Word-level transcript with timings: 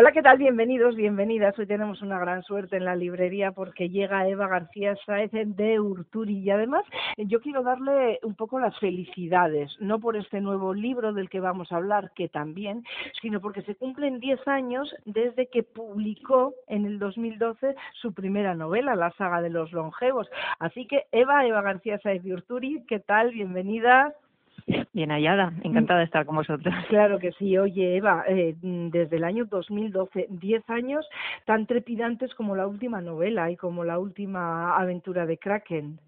Hola, 0.00 0.12
¿qué 0.12 0.22
tal? 0.22 0.38
Bienvenidos, 0.38 0.96
bienvenidas. 0.96 1.58
Hoy 1.58 1.66
tenemos 1.66 2.00
una 2.00 2.18
gran 2.18 2.42
suerte 2.42 2.78
en 2.78 2.86
la 2.86 2.96
librería 2.96 3.52
porque 3.52 3.90
llega 3.90 4.26
Eva 4.26 4.48
García 4.48 4.96
Saez 5.04 5.30
de 5.30 5.78
Urturi 5.78 6.38
y 6.38 6.48
además 6.48 6.86
yo 7.18 7.42
quiero 7.42 7.62
darle 7.62 8.18
un 8.22 8.34
poco 8.34 8.58
las 8.58 8.78
felicidades, 8.78 9.76
no 9.78 10.00
por 10.00 10.16
este 10.16 10.40
nuevo 10.40 10.72
libro 10.72 11.12
del 11.12 11.28
que 11.28 11.40
vamos 11.40 11.70
a 11.70 11.76
hablar, 11.76 12.12
que 12.14 12.30
también, 12.30 12.82
sino 13.20 13.42
porque 13.42 13.60
se 13.60 13.74
cumplen 13.74 14.20
10 14.20 14.48
años 14.48 14.90
desde 15.04 15.48
que 15.48 15.64
publicó 15.64 16.54
en 16.66 16.86
el 16.86 16.98
2012 16.98 17.74
su 18.00 18.14
primera 18.14 18.54
novela, 18.54 18.96
La 18.96 19.10
saga 19.18 19.42
de 19.42 19.50
los 19.50 19.70
longevos. 19.70 20.30
Así 20.60 20.86
que 20.86 21.08
Eva, 21.12 21.44
Eva 21.44 21.60
García 21.60 21.98
Saez 21.98 22.22
de 22.22 22.32
Urturi, 22.32 22.86
¿qué 22.88 23.00
tal? 23.00 23.32
Bienvenida. 23.32 24.14
Bien 24.92 25.10
hallada, 25.10 25.52
encantada 25.62 26.00
de 26.00 26.06
estar 26.06 26.26
con 26.26 26.36
vosotros. 26.36 26.74
Claro 26.88 27.18
que 27.18 27.32
sí. 27.32 27.56
Oye, 27.56 27.96
Eva, 27.96 28.24
eh, 28.28 28.54
desde 28.60 29.16
el 29.16 29.24
año 29.24 29.44
2012, 29.46 30.26
10 30.28 30.70
años 30.70 31.06
tan 31.44 31.66
trepidantes 31.66 32.34
como 32.34 32.56
la 32.56 32.66
última 32.66 33.00
novela 33.00 33.50
y 33.50 33.56
como 33.56 33.84
la 33.84 33.98
última 33.98 34.76
aventura 34.76 35.26
de 35.26 35.38
Kraken. 35.38 35.98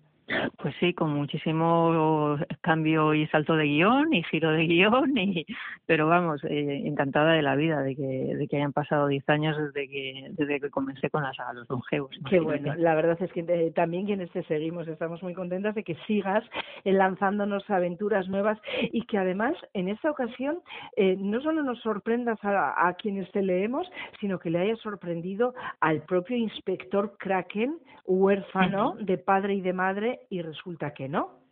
Pues 0.57 0.75
sí, 0.79 0.95
con 0.95 1.11
muchísimo 1.11 2.37
cambio 2.61 3.15
y 3.15 3.27
salto 3.27 3.57
de 3.57 3.65
guion 3.65 4.13
y 4.15 4.23
giro 4.25 4.51
de 4.53 4.67
guion, 4.67 5.17
y, 5.19 5.45
pero 5.87 6.07
vamos, 6.07 6.43
eh, 6.45 6.83
encantada 6.85 7.33
de 7.33 7.43
la 7.43 7.57
vida, 7.57 7.83
de 7.83 7.97
que, 7.97 8.37
de 8.37 8.49
que 8.49 8.57
hayan 8.57 8.73
pasado 8.73 9.09
10 9.09 9.29
años 9.29 9.57
desde 9.57 9.89
que, 9.89 10.29
desde 10.31 10.61
que 10.61 10.71
comencé 10.71 11.11
con 11.11 11.23
la 11.23 11.33
saga 11.35 11.53
Los 11.55 11.69
Longevos. 11.69 12.17
Qué 12.31 12.41
bueno, 12.41 12.75
la 12.77 12.95
verdad 12.95 13.21
es 13.21 13.33
que 13.33 13.41
eh, 13.41 13.73
también 13.75 14.07
quienes 14.07 14.31
te 14.31 14.43
seguimos 14.45 14.87
estamos 14.89 15.23
muy 15.23 15.35
contentas 15.35 15.75
de 15.75 15.83
que 15.83 15.97
sigas 16.07 16.45
eh, 16.85 16.93
lanzándonos 16.93 17.69
aventuras 17.69 18.29
nuevas 18.29 18.59
y 18.93 19.05
que 19.07 19.19
además 19.19 19.55
en 19.75 19.89
esta 19.89 20.11
ocasión 20.11 20.59
no 20.97 21.41
solo 21.41 21.63
nos 21.63 21.81
sorprendas 21.81 22.39
a, 22.45 22.89
a 22.89 22.95
quienes 22.95 23.31
te 23.33 23.43
leemos, 23.43 23.87
sino 24.21 24.39
que 24.39 24.51
le 24.51 24.61
hayas 24.61 24.79
sorprendido 24.81 25.55
al 25.81 26.03
propio 26.03 26.37
inspector 26.37 27.17
Kraken, 27.19 27.79
huérfano 28.07 28.97
de 29.01 29.19
padre 29.19 29.55
y 29.55 29.61
de 29.61 29.73
madre 29.73 30.12
y 30.31 30.43
resulta 30.43 30.93
que 30.95 31.09
no. 31.09 31.43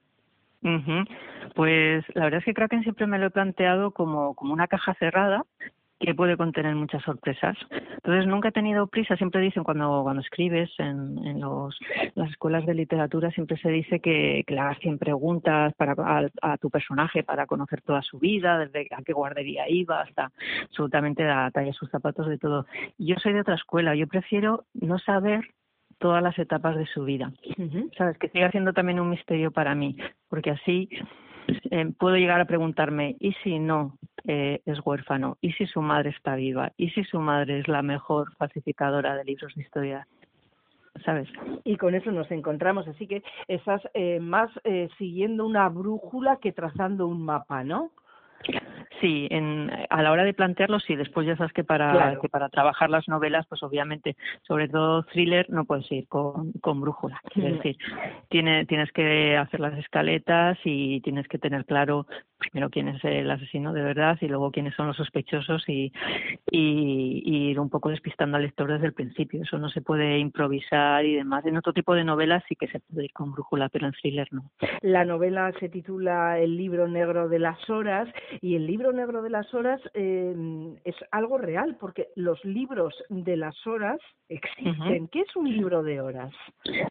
Pues 1.54 2.04
la 2.14 2.24
verdad 2.24 2.38
es 2.38 2.44
que 2.44 2.54
Kraken 2.54 2.82
siempre 2.82 3.06
me 3.06 3.18
lo 3.18 3.26
he 3.26 3.30
planteado 3.30 3.92
como, 3.92 4.34
como 4.34 4.52
una 4.52 4.68
caja 4.68 4.94
cerrada 4.94 5.44
que 6.00 6.14
puede 6.14 6.38
contener 6.38 6.74
muchas 6.74 7.02
sorpresas. 7.02 7.56
Entonces 7.70 8.26
nunca 8.26 8.48
he 8.48 8.52
tenido 8.52 8.86
prisa, 8.86 9.16
siempre 9.16 9.42
dicen 9.42 9.62
cuando, 9.62 10.00
cuando 10.02 10.22
escribes 10.22 10.70
en, 10.78 11.18
en 11.26 11.40
las 12.14 12.30
escuelas 12.30 12.64
de 12.64 12.72
literatura, 12.72 13.30
siempre 13.30 13.58
se 13.58 13.68
dice 13.68 14.00
que, 14.00 14.42
que 14.46 14.54
le 14.54 14.60
hagas 14.60 14.78
100 14.78 14.98
preguntas 14.98 15.74
para, 15.74 15.94
a, 16.40 16.56
tu 16.56 16.70
personaje 16.70 17.22
para 17.22 17.46
conocer 17.46 17.82
toda 17.82 18.00
su 18.00 18.18
vida, 18.18 18.58
desde 18.58 18.88
a 18.90 19.02
qué 19.02 19.12
guardería 19.12 19.68
iba 19.68 20.00
hasta 20.00 20.32
absolutamente 20.64 21.22
la 21.22 21.50
talla 21.50 21.66
de 21.66 21.74
sus 21.74 21.90
zapatos, 21.90 22.28
de 22.28 22.38
todo. 22.38 22.64
Yo 22.96 23.16
soy 23.16 23.34
de 23.34 23.42
otra 23.42 23.56
escuela, 23.56 23.94
yo 23.94 24.06
prefiero 24.06 24.64
no 24.72 24.98
saber 24.98 25.50
todas 26.00 26.22
las 26.22 26.36
etapas 26.38 26.76
de 26.76 26.86
su 26.86 27.04
vida. 27.04 27.32
Sabes, 27.96 28.18
que 28.18 28.28
sigue 28.30 28.50
siendo 28.50 28.72
también 28.72 28.98
un 28.98 29.10
misterio 29.10 29.52
para 29.52 29.74
mí, 29.74 29.96
porque 30.28 30.50
así 30.50 30.88
eh, 31.70 31.92
puedo 31.96 32.16
llegar 32.16 32.40
a 32.40 32.46
preguntarme, 32.46 33.16
¿y 33.20 33.32
si 33.44 33.58
no 33.58 33.98
eh, 34.26 34.60
es 34.66 34.84
huérfano? 34.84 35.38
¿Y 35.40 35.52
si 35.52 35.66
su 35.66 35.82
madre 35.82 36.10
está 36.10 36.34
viva? 36.34 36.72
¿Y 36.76 36.90
si 36.90 37.04
su 37.04 37.20
madre 37.20 37.60
es 37.60 37.68
la 37.68 37.82
mejor 37.82 38.34
falsificadora 38.36 39.14
de 39.14 39.24
libros 39.24 39.54
de 39.54 39.62
historia? 39.62 40.06
¿sabes? 41.04 41.28
Y 41.64 41.76
con 41.76 41.94
eso 41.94 42.10
nos 42.10 42.30
encontramos, 42.30 42.86
así 42.88 43.06
que 43.06 43.22
estás 43.48 43.82
eh, 43.94 44.20
más 44.20 44.50
eh, 44.64 44.88
siguiendo 44.98 45.46
una 45.46 45.68
brújula 45.68 46.36
que 46.36 46.52
trazando 46.52 47.06
un 47.06 47.22
mapa, 47.24 47.64
¿no? 47.64 47.90
Sí, 49.00 49.26
en, 49.30 49.70
a 49.88 50.02
la 50.02 50.12
hora 50.12 50.24
de 50.24 50.34
plantearlo, 50.34 50.78
sí. 50.78 50.94
Después 50.94 51.26
ya 51.26 51.36
sabes 51.36 51.52
que 51.52 51.64
para, 51.64 52.18
que 52.20 52.28
para 52.28 52.48
trabajar 52.48 52.90
las 52.90 53.08
novelas, 53.08 53.46
pues 53.48 53.62
obviamente, 53.62 54.16
sobre 54.42 54.68
todo 54.68 55.04
thriller, 55.04 55.48
no 55.48 55.64
puedes 55.64 55.90
ir 55.90 56.06
con, 56.06 56.52
con 56.60 56.80
brújula. 56.80 57.20
Es 57.34 57.42
decir, 57.42 57.78
tiene, 58.28 58.66
tienes 58.66 58.92
que 58.92 59.36
hacer 59.36 59.60
las 59.60 59.78
escaletas 59.78 60.58
y 60.64 61.00
tienes 61.00 61.28
que 61.28 61.38
tener 61.38 61.64
claro 61.64 62.06
primero 62.40 62.70
quién 62.70 62.88
es 62.88 63.04
el 63.04 63.30
asesino 63.30 63.72
de 63.72 63.82
verdad 63.82 64.18
y 64.20 64.26
luego 64.26 64.50
quiénes 64.50 64.74
son 64.74 64.86
los 64.86 64.96
sospechosos 64.96 65.62
y, 65.68 65.92
y, 66.50 67.22
y, 67.24 67.50
ir 67.50 67.60
un 67.60 67.68
poco 67.68 67.90
despistando 67.90 68.36
al 68.36 68.44
lector 68.44 68.72
desde 68.72 68.86
el 68.86 68.94
principio. 68.94 69.42
Eso 69.42 69.58
no 69.58 69.68
se 69.68 69.82
puede 69.82 70.18
improvisar 70.18 71.04
y 71.04 71.16
demás. 71.16 71.44
En 71.46 71.56
otro 71.56 71.72
tipo 71.72 71.94
de 71.94 72.04
novelas 72.04 72.42
sí 72.48 72.56
que 72.56 72.68
se 72.68 72.80
puede 72.80 73.04
ir 73.04 73.12
con 73.12 73.32
brújula, 73.32 73.68
pero 73.68 73.86
en 73.86 73.92
thriller 73.92 74.28
no. 74.32 74.50
La 74.80 75.04
novela 75.04 75.52
se 75.60 75.68
titula 75.68 76.38
El 76.38 76.56
libro 76.56 76.88
negro 76.88 77.28
de 77.28 77.38
las 77.38 77.68
horas 77.68 78.08
y 78.40 78.56
el 78.56 78.66
libro 78.66 78.89
negro 78.92 79.22
de 79.22 79.30
las 79.30 79.52
horas 79.54 79.80
eh, 79.94 80.34
es 80.84 80.94
algo 81.10 81.38
real, 81.38 81.76
porque 81.78 82.08
los 82.16 82.44
libros 82.44 82.94
de 83.08 83.36
las 83.36 83.54
horas 83.66 83.98
existen. 84.28 85.08
¿Qué 85.08 85.20
es 85.20 85.36
un 85.36 85.50
libro 85.50 85.82
de 85.82 86.00
horas? 86.00 86.32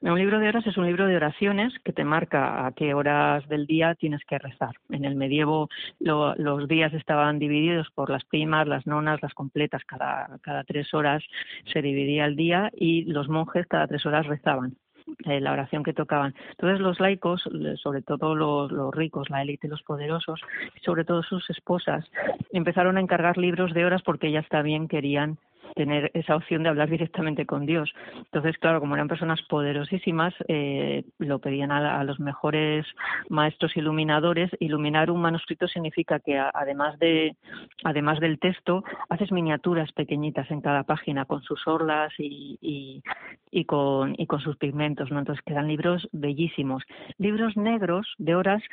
Un 0.02 0.20
libro 0.20 0.40
de 0.40 0.50
horas 0.50 0.66
es 0.68 0.78
un 0.78 0.86
libro 0.86 1.08
de 1.08 1.16
oraciones 1.16 1.74
que 1.84 1.94
te 1.94 2.04
marca 2.04 2.66
a 2.66 2.72
qué 2.72 2.94
horas 2.94 3.48
del 3.48 3.66
día 3.66 3.96
tienes 3.96 4.24
que 4.26 4.38
rezar. 4.38 4.76
En 4.90 5.06
el 5.06 5.16
medievo 5.16 5.70
los 6.00 6.68
días 6.68 6.94
estaban 6.94 7.40
divididos 7.40 7.90
por 7.96 8.10
las 8.10 8.24
primas, 8.26 8.68
las 8.68 8.86
nonas, 8.86 9.22
las 9.22 9.34
completas. 9.34 9.84
Cada, 9.86 10.40
cada 10.42 10.64
tres 10.64 10.94
horas 10.94 11.24
se 11.72 11.82
dividía 11.82 12.26
el 12.26 12.36
día 12.36 12.70
y 12.76 13.06
los 13.06 13.30
monjes 13.30 13.68
cada 13.68 13.88
tres 13.88 14.06
horas 14.06 14.28
rezaban. 14.28 14.76
Eh, 15.26 15.40
la 15.40 15.52
oración 15.52 15.84
que 15.84 15.94
tocaban. 15.94 16.34
Entonces 16.52 16.80
los 16.80 17.00
laicos, 17.00 17.48
sobre 17.82 18.02
todo 18.02 18.36
los, 18.36 18.72
los 18.72 18.94
ricos, 18.94 19.30
la 19.30 19.42
élite, 19.42 19.68
los 19.68 19.84
poderosos, 19.84 20.40
sobre 20.84 21.04
todo 21.04 21.24
sus 21.24 21.50
esposas, 21.50 22.10
empezaron 22.52 22.98
a 22.98 23.02
encargar 23.02 23.38
libros 23.38 23.74
de 23.74 23.86
horas 23.86 24.02
porque 24.02 24.28
ellas 24.28 24.48
también 24.50 24.88
querían 24.88 25.38
tener 25.76 26.12
esa 26.14 26.36
opción 26.36 26.64
de 26.64 26.70
hablar 26.70 26.90
directamente 26.90 27.46
con 27.46 27.66
Dios. 27.66 27.92
Entonces, 28.16 28.58
claro, 28.58 28.80
como 28.80 28.96
eran 28.96 29.08
personas 29.08 29.42
poderosísimas, 29.44 30.34
eh, 30.48 31.04
lo 31.18 31.40
pedían 31.40 31.72
a, 31.72 32.04
los 32.04 32.20
mejores 32.20 32.86
maestros 33.30 33.76
iluminadores. 33.76 34.50
Iluminar 34.60 35.12
un 35.12 35.22
manuscrito 35.22 35.68
significa 35.68 36.20
que 36.20 36.38
además 36.38 36.98
de 37.00 37.36
además 37.84 38.20
del 38.20 38.40
texto 38.40 38.84
haces 39.10 39.32
miniaturas 39.32 39.92
pequeñitas 39.92 40.50
en 40.52 40.62
cada 40.62 40.84
página 40.84 41.26
con 41.26 41.42
sus 41.44 41.68
orlas 41.68 42.12
y, 42.18 42.58
y, 42.62 43.04
y 43.52 43.66
con 43.66 44.16
y 44.18 44.26
con 44.28 44.40
sus 44.40 44.58
pigmentos, 44.58 45.12
¿no? 45.12 45.20
Entonces 45.20 45.44
quedan 45.46 45.68
libros 45.68 46.08
bellísimos. 46.12 46.84
Libros 47.18 47.58
negros 47.58 48.08
de 48.18 48.36
horas 48.36 48.64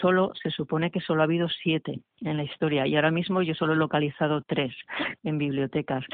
solo 0.00 0.32
se 0.42 0.50
supone 0.50 0.90
que 0.90 1.00
solo 1.00 1.22
ha 1.22 1.24
habido 1.24 1.48
siete 1.48 2.00
en 2.20 2.36
la 2.36 2.44
historia 2.44 2.86
y 2.86 2.96
ahora 2.96 3.10
mismo 3.10 3.42
yo 3.42 3.54
solo 3.54 3.72
he 3.72 3.76
localizado 3.76 4.42
tres 4.42 4.74
en 5.22 5.38
bibliotecas 5.38 6.04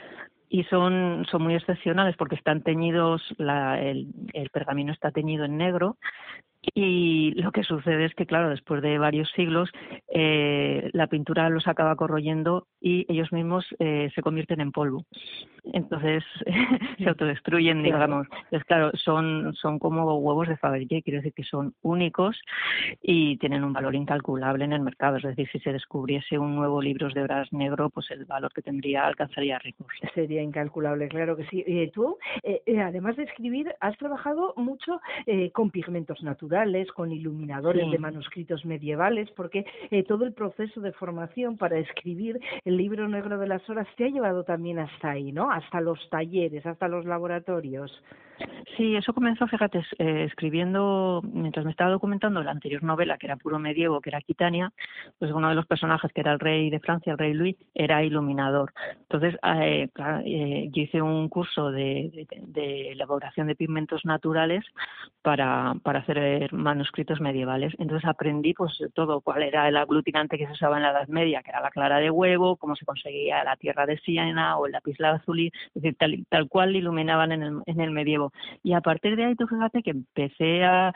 y 0.48 0.64
son, 0.64 1.26
son 1.31 1.43
muy 1.43 1.54
excepcionales 1.54 2.16
porque 2.16 2.37
están 2.37 2.62
teñidos, 2.62 3.22
la, 3.38 3.81
el, 3.81 4.08
el 4.32 4.50
pergamino 4.50 4.93
está 4.93 5.10
teñido 5.10 5.44
en 5.44 5.56
negro 5.56 5.96
y 6.74 7.32
lo 7.32 7.52
que 7.52 7.62
sucede 7.62 8.06
es 8.06 8.14
que, 8.14 8.26
claro, 8.26 8.50
después 8.50 8.82
de 8.82 8.98
varios 8.98 9.30
siglos, 9.32 9.70
eh, 10.08 10.90
la 10.92 11.06
pintura 11.06 11.48
los 11.50 11.68
acaba 11.68 11.96
corroyendo 11.96 12.66
y 12.80 13.06
ellos 13.08 13.32
mismos 13.32 13.66
eh, 13.78 14.10
se 14.14 14.22
convierten 14.22 14.60
en 14.60 14.72
polvo. 14.72 15.04
Entonces 15.72 16.24
se 16.98 17.08
autodestruyen, 17.08 17.82
digamos. 17.82 18.26
Entonces, 18.44 18.64
claro, 18.64 18.90
son, 18.94 19.54
son 19.54 19.78
como 19.78 20.04
huevos 20.18 20.48
de 20.48 20.56
Fabergé, 20.56 21.02
quiero 21.02 21.18
decir 21.18 21.32
que 21.34 21.44
son 21.44 21.74
únicos 21.82 22.40
y 23.02 23.36
tienen 23.38 23.64
un 23.64 23.72
valor 23.72 23.94
incalculable 23.94 24.64
en 24.64 24.72
el 24.72 24.80
mercado. 24.80 25.16
Es 25.16 25.24
decir, 25.24 25.48
si 25.50 25.58
se 25.60 25.72
descubriese 25.72 26.38
un 26.38 26.56
nuevo 26.56 26.80
libro 26.80 27.08
de 27.08 27.22
horas 27.22 27.52
negro, 27.52 27.90
pues 27.90 28.10
el 28.10 28.24
valor 28.24 28.52
que 28.52 28.62
tendría 28.62 29.06
alcanzaría 29.06 29.58
récords. 29.58 29.98
Sería 30.14 30.42
incalculable, 30.42 31.08
claro 31.08 31.36
que 31.36 31.46
sí. 31.46 31.64
tú, 31.92 32.16
eh, 32.42 32.80
además 32.80 33.16
de 33.16 33.24
escribir, 33.24 33.74
has 33.80 33.96
trabajado 33.98 34.54
mucho 34.56 35.00
con 35.52 35.70
pigmentos 35.70 36.22
naturales 36.22 36.55
naturales, 36.56 36.90
con 36.92 37.12
iluminadores 37.12 37.90
de 37.90 37.98
manuscritos 37.98 38.64
medievales, 38.64 39.30
porque 39.32 39.66
eh, 39.90 40.04
todo 40.04 40.24
el 40.24 40.32
proceso 40.32 40.80
de 40.80 40.92
formación 40.92 41.56
para 41.58 41.78
escribir 41.78 42.40
el 42.64 42.76
libro 42.76 43.08
negro 43.08 43.38
de 43.38 43.46
las 43.46 43.68
horas 43.68 43.86
te 43.96 44.04
ha 44.04 44.08
llevado 44.08 44.42
también 44.44 44.78
hasta 44.78 45.10
ahí, 45.10 45.32
¿no? 45.32 45.50
Hasta 45.50 45.80
los 45.80 45.98
talleres, 46.08 46.64
hasta 46.64 46.88
los 46.88 47.04
laboratorios. 47.04 47.90
Sí, 48.76 48.94
eso 48.94 49.14
comenzó, 49.14 49.46
fíjate, 49.46 49.82
eh, 49.98 50.24
escribiendo, 50.24 51.22
mientras 51.24 51.64
me 51.64 51.70
estaba 51.70 51.90
documentando 51.90 52.42
la 52.42 52.50
anterior 52.50 52.82
novela, 52.82 53.16
que 53.16 53.26
era 53.26 53.36
puro 53.36 53.58
medievo, 53.58 54.02
que 54.02 54.10
era 54.10 54.18
Aquitania, 54.18 54.70
pues 55.18 55.32
uno 55.32 55.48
de 55.48 55.54
los 55.54 55.66
personajes, 55.66 56.12
que 56.12 56.20
era 56.20 56.32
el 56.32 56.40
rey 56.40 56.68
de 56.68 56.80
Francia, 56.80 57.12
el 57.12 57.18
rey 57.18 57.32
Luis, 57.32 57.56
era 57.74 58.04
iluminador. 58.04 58.74
Entonces, 59.00 59.34
eh, 59.42 59.88
eh, 60.26 60.68
yo 60.72 60.82
hice 60.82 61.00
un 61.00 61.28
curso 61.30 61.70
de, 61.70 62.26
elaboración 62.92 63.46
de 63.46 63.56
pigmentos 63.56 64.04
naturales 64.04 64.64
para, 65.22 65.74
para 65.82 66.00
hacer 66.00 66.52
manuscritos 66.52 67.20
medievales. 67.20 67.72
Entonces 67.78 68.06
aprendí 68.06 68.52
pues 68.52 68.72
todo, 68.94 69.22
cuál 69.22 69.42
era 69.42 69.68
el 69.68 69.76
aglutinante 69.76 70.36
que 70.36 70.46
se 70.46 70.52
usaba 70.52 70.76
en 70.76 70.82
la 70.82 70.90
Edad 70.90 71.08
Media, 71.08 71.42
que 71.42 71.50
era 71.50 71.62
la 71.62 71.70
clara 71.70 71.98
de 71.98 72.10
huevo, 72.10 72.56
cómo 72.56 72.76
se 72.76 72.84
conseguía 72.84 73.42
la 73.44 73.56
tierra 73.56 73.86
de 73.86 73.98
Siena 73.98 74.58
o 74.58 74.66
el 74.66 74.72
lápiz 74.72 74.98
lazuli, 74.98 75.46
es 75.46 75.82
decir, 75.82 75.96
tal, 75.98 76.26
tal 76.28 76.48
cual 76.48 76.76
iluminaban 76.76 77.32
en 77.32 77.42
el, 77.42 77.62
en 77.64 77.80
el 77.80 77.90
medievo 77.90 78.25
y 78.62 78.73
a 78.73 78.81
partir 78.81 79.17
de 79.17 79.25
ahí, 79.25 79.34
tú 79.34 79.46
fíjate 79.46 79.82
que 79.82 79.90
empecé 79.90 80.64
a 80.64 80.93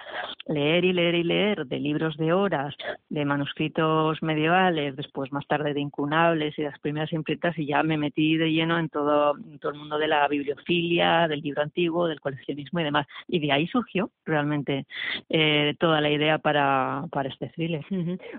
leer 0.47 0.85
y 0.85 0.93
leer 0.93 1.15
y 1.15 1.25
leer 1.25 1.67
de 1.67 1.81
libros 1.81 2.17
de 2.17 2.33
horas, 2.33 2.75
de 3.09 3.25
manuscritos 3.25 4.23
medievales, 4.23 4.97
después 4.97 5.33
más 5.33 5.47
tarde 5.47 5.75
de 5.75 5.81
incunables 5.81 6.59
y 6.59 6.63
las 6.63 6.79
primeras 6.81 7.13
imprentas, 7.13 7.59
y 7.59 7.67
ya 7.67 7.83
me 7.83 7.97
metí 7.97 8.37
de 8.37 8.53
lleno 8.53 8.79
en 8.79 8.89
todo, 8.89 9.35
todo 9.61 9.73
el 9.73 9.79
mundo 9.79 9.99
de 9.99 10.09
la 10.09 10.27
bibliofilia, 10.29 11.29
del 11.29 11.41
libro 11.41 11.63
antiguo, 11.63 12.07
del 12.07 12.21
coleccionismo 12.21 12.81
y 12.81 12.85
demás. 12.85 13.07
Y 13.29 13.41
de 13.41 13.53
ahí 13.53 13.67
surgió 13.67 14.11
realmente 14.25 14.87
eh, 15.29 15.75
toda 15.79 16.01
la 16.01 16.11
idea 16.11 16.39
para, 16.39 17.05
para 17.11 17.29
este 17.29 17.49
thriller. 17.49 17.85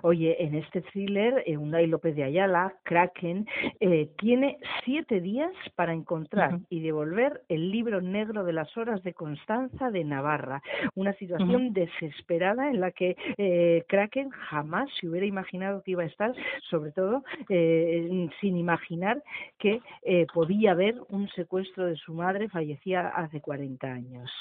Oye, 0.02 0.44
en 0.44 0.56
este 0.56 0.82
thriller, 0.82 1.44
eh, 1.46 1.58
Unai 1.58 1.88
López 1.88 2.16
de 2.16 2.24
Ayala, 2.24 2.74
Kraken, 2.84 3.46
eh, 3.80 4.10
tiene 4.18 4.58
siete 4.84 5.22
días 5.22 5.52
para 5.76 5.94
encontrar 5.94 6.60
y 6.70 6.80
devolver 6.82 7.42
el 7.50 7.72
libro 7.72 8.02
negro 8.02 8.44
de 8.44 8.54
las 8.54 8.76
horas 8.82 9.04
de 9.04 9.14
Constanza 9.14 9.92
de 9.92 10.04
Navarra. 10.04 10.62
Una 10.96 11.14
situación 11.14 11.74
desesperada 11.74 12.70
en 12.70 12.80
la 12.80 12.92
que 12.92 13.16
eh, 13.38 13.84
Kraken 13.88 14.30
jamás 14.30 14.90
se 15.00 15.08
hubiera 15.08 15.26
imaginado 15.26 15.82
que 15.84 15.92
iba 15.92 16.04
a 16.04 16.08
estar, 16.08 16.34
sobre 16.70 16.92
todo 16.92 17.24
eh, 17.50 18.30
sin 18.40 18.58
imaginar 18.58 19.22
que 19.60 19.82
eh, 20.04 20.26
podía 20.34 20.72
haber 20.72 20.96
un 21.10 21.30
secuestro 21.30 21.86
de 21.86 21.96
su 21.96 22.14
madre, 22.14 22.50
fallecía 22.50 23.08
hace 23.10 23.42
40 23.42 23.88
años. 23.88 24.32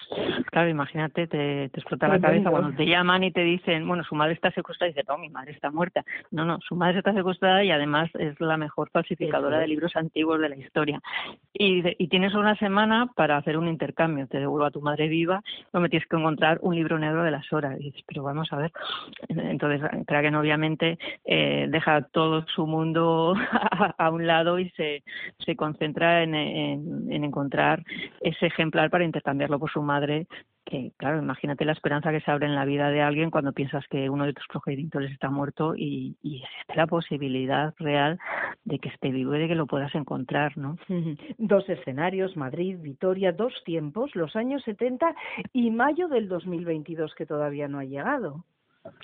Claro, 0.51 0.69
imagínate, 0.69 1.27
te, 1.27 1.65
explota 1.65 2.09
la 2.09 2.21
cabeza 2.21 2.51
cuando 2.51 2.77
te 2.77 2.87
llaman 2.87 3.25
y 3.25 3.31
te 3.31 3.43
dicen, 3.43 3.87
bueno, 3.87 4.05
su 4.05 4.15
madre 4.15 4.35
está 4.35 4.51
secuestrada 4.51 4.91
y 4.91 4.95
dice, 4.95 5.07
no, 5.09 5.19
mi 5.19 5.29
madre 5.29 5.53
está 5.53 5.71
muerta. 5.71 6.05
No, 6.31 6.45
no, 6.45 6.59
su 6.61 6.75
madre 6.75 6.99
está 6.99 7.13
secuestrada 7.13 7.63
y 7.65 7.71
además 7.71 8.11
es 8.19 8.41
la 8.41 8.57
mejor 8.57 8.91
falsificadora 8.91 9.59
de 9.59 9.69
libros 9.69 9.95
antiguos 9.97 10.41
de 10.41 10.49
la 10.49 10.57
historia. 10.57 11.01
Y, 11.63 11.83
y 12.03 12.09
tienes 12.09 12.35
una 12.35 12.57
semana 12.57 13.11
para 13.15 13.37
hacer 13.37 13.59
un 13.59 13.69
intercambio 13.69 14.27
te 14.27 14.39
devuelvo 14.39 14.65
a 14.65 14.71
tu 14.71 14.81
madre 14.81 15.09
viva, 15.09 15.43
no 15.75 15.81
me 15.81 15.91
tienes 15.91 16.09
que 16.09 16.17
encontrar 16.17 16.59
un 16.63 16.75
libro 16.75 16.99
negro 16.99 17.23
de 17.23 17.31
las 17.31 17.53
horas. 17.53 17.79
Y 17.79 17.85
dices, 17.85 18.03
pero 18.07 18.23
vamos 18.23 18.51
a 18.51 18.57
ver. 18.57 18.73
Entonces, 19.29 19.83
Kraken 20.07 20.37
obviamente 20.37 20.99
eh, 21.23 21.67
deja 21.69 22.01
todo 22.01 22.47
su 22.47 22.67
mundo 22.67 23.35
a, 23.99 24.11
un 24.11 24.27
lado 24.27 24.59
y 24.59 24.71
se, 24.71 25.03
se 25.39 25.55
concentra 25.55 26.23
en, 26.23 26.35
en 26.35 27.25
encontrar 27.25 27.85
ese 28.23 28.47
ejemplar 28.47 28.89
para 28.89 29.05
intercambiarlo 29.05 29.59
por 29.59 29.71
su 29.71 29.83
madre 29.83 30.27
que, 30.71 30.93
claro, 30.97 31.19
imagínate 31.19 31.65
la 31.67 31.73
esperanza 31.73 32.11
que 32.11 32.21
se 32.21 32.31
abre 32.31 32.47
en 32.47 32.55
la 32.55 32.65
vida 32.65 32.89
de 32.89 33.03
alguien 33.03 33.31
cuando 33.31 33.53
piensas 33.53 33.87
que 33.89 34.09
uno 34.09 34.25
de 34.25 34.33
tus 34.33 34.47
progenitores 34.47 35.13
está 35.13 35.29
muerto 35.29 35.75
y, 35.77 36.17
y 36.23 36.43
existe 36.43 36.77
la 36.77 36.87
posibilidad 36.87 37.75
real 37.79 38.19
de 38.65 38.79
que 38.79 38.89
esté 38.89 39.11
vivo 39.11 39.35
y 39.35 39.41
de 39.41 39.49
que 39.49 39.55
lo 39.55 39.67
puedas 39.67 39.95
encontrar, 39.95 40.57
¿no? 40.57 40.77
Dos 41.39 41.69
escenarios, 41.69 42.37
Madrid, 42.37 42.79
Vitoria, 42.81 43.33
dos 43.33 43.53
tiempos, 43.65 44.15
los 44.15 44.37
años 44.37 44.63
70 44.65 45.15
y 45.53 45.71
mayo 45.71 46.09
del 46.09 46.29
2022 46.29 47.15
que 47.15 47.27
todavía 47.27 47.69
no 47.69 47.81
ha 47.81 47.85
llegado. 47.85 48.45